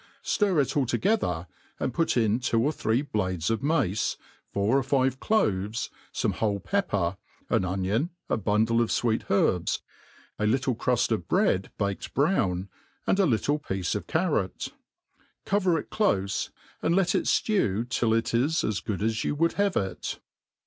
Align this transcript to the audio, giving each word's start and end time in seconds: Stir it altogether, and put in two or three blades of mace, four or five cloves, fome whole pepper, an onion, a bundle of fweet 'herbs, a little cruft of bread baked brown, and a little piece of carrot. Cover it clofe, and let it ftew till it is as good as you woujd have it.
Stir 0.23 0.59
it 0.59 0.75
altogether, 0.75 1.45
and 1.79 1.93
put 1.93 2.17
in 2.17 2.39
two 2.39 2.59
or 2.63 2.71
three 2.71 3.03
blades 3.03 3.51
of 3.51 3.61
mace, 3.61 4.17
four 4.51 4.75
or 4.79 4.81
five 4.81 5.19
cloves, 5.19 5.91
fome 6.11 6.33
whole 6.33 6.59
pepper, 6.59 7.17
an 7.51 7.63
onion, 7.65 8.09
a 8.27 8.35
bundle 8.35 8.81
of 8.81 8.89
fweet 8.89 9.29
'herbs, 9.29 9.83
a 10.39 10.47
little 10.47 10.73
cruft 10.73 11.11
of 11.11 11.27
bread 11.27 11.69
baked 11.77 12.15
brown, 12.15 12.67
and 13.05 13.19
a 13.19 13.27
little 13.27 13.59
piece 13.59 13.93
of 13.93 14.07
carrot. 14.07 14.69
Cover 15.45 15.77
it 15.77 15.91
clofe, 15.91 16.49
and 16.81 16.95
let 16.95 17.13
it 17.13 17.25
ftew 17.25 17.87
till 17.87 18.11
it 18.11 18.33
is 18.33 18.63
as 18.63 18.79
good 18.79 19.03
as 19.03 19.23
you 19.23 19.35
woujd 19.35 19.51
have 19.53 19.77
it. 19.77 20.19